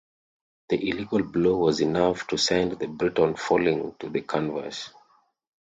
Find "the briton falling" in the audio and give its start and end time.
2.71-3.93